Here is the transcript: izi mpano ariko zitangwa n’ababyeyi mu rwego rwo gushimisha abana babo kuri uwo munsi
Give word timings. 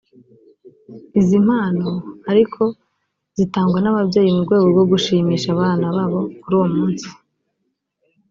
izi 1.19 1.37
mpano 1.45 1.89
ariko 2.31 2.61
zitangwa 3.37 3.77
n’ababyeyi 3.81 4.29
mu 4.35 4.41
rwego 4.45 4.65
rwo 4.73 4.83
gushimisha 4.91 5.47
abana 5.55 5.85
babo 5.95 6.19
kuri 6.41 6.53
uwo 6.57 6.67
munsi 6.75 7.07